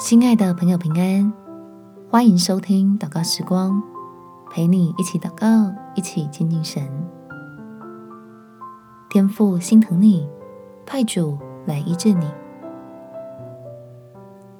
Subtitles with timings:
[0.00, 1.32] 亲爱的朋友，平安，
[2.08, 3.82] 欢迎收听祷告时光，
[4.48, 6.80] 陪你一起祷告，一起亲近神。
[9.10, 10.28] 天父心疼你，
[10.86, 11.36] 派主
[11.66, 12.30] 来医治你。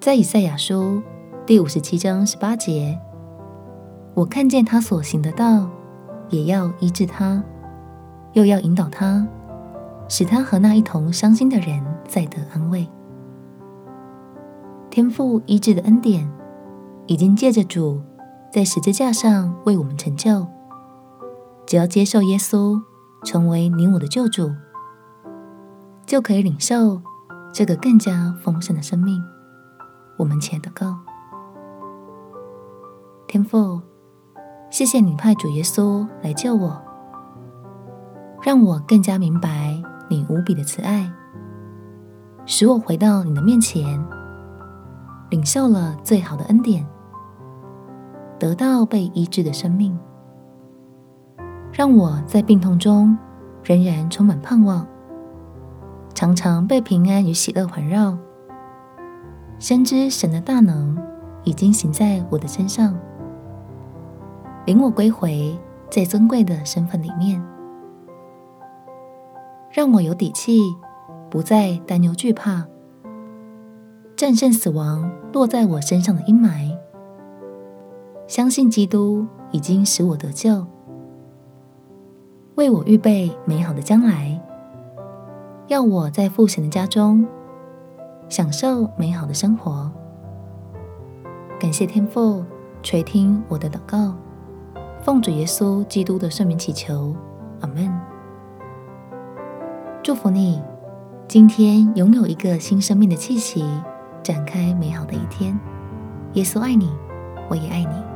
[0.00, 1.02] 在以赛亚书
[1.44, 2.98] 第五十七章十八节，
[4.14, 5.68] 我看见他所行的道，
[6.30, 7.44] 也要医治他，
[8.32, 9.26] 又要引导他，
[10.08, 12.88] 使他和那一同伤心的人再得安慰。
[14.96, 16.26] 天父医治的恩典，
[17.06, 18.00] 已经借着主
[18.50, 20.46] 在十字架上为我们成就。
[21.66, 22.80] 只要接受耶稣
[23.22, 24.50] 成为你我的救主，
[26.06, 27.02] 就可以领受
[27.52, 29.22] 这个更加丰盛的生命。
[30.16, 30.96] 我们且祷告，
[33.28, 33.82] 天父，
[34.70, 36.82] 谢谢你派主耶稣来救我，
[38.40, 41.12] 让我更加明白你无比的慈爱，
[42.46, 44.02] 使我回到你的面前。
[45.30, 46.86] 领受了最好的恩典，
[48.38, 49.98] 得到被医治的生命，
[51.72, 53.16] 让我在病痛中
[53.64, 54.86] 仍然充满盼望，
[56.14, 58.16] 常常被平安与喜乐环绕。
[59.58, 60.96] 深知神的大能
[61.42, 62.94] 已经行在我的身上，
[64.64, 65.58] 领我归回
[65.90, 67.42] 最尊贵的身份里面，
[69.70, 70.60] 让我有底气，
[71.30, 72.64] 不再担忧惧怕。
[74.16, 76.74] 战胜死亡落在我身上的阴霾，
[78.26, 80.66] 相信基督已经使我得救，
[82.54, 84.40] 为我预备美好的将来，
[85.66, 87.26] 要我在父神的家中
[88.30, 89.92] 享受美好的生活。
[91.60, 92.42] 感谢天父
[92.82, 94.14] 垂听我的祷告，
[95.02, 97.14] 奉主耶稣基督的圣名祈求，
[97.60, 97.92] 阿门。
[100.02, 100.62] 祝福你，
[101.28, 103.62] 今天拥有一个新生命的气息。
[104.26, 105.56] 展开美好的一天，
[106.32, 106.90] 耶稣爱你，
[107.48, 108.15] 我也爱你。